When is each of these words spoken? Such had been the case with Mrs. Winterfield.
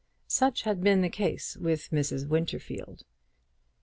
Such 0.25 0.63
had 0.63 0.81
been 0.83 1.01
the 1.01 1.11
case 1.11 1.55
with 1.57 1.91
Mrs. 1.91 2.25
Winterfield. 2.27 3.03